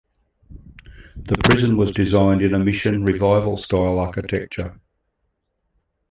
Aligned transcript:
The 1.15 1.35
prison 1.43 1.77
was 1.77 1.91
designed 1.91 2.41
in 2.41 2.55
a 2.55 2.57
mission-revival 2.57 3.55
style 3.57 3.99
architecture. 3.99 4.81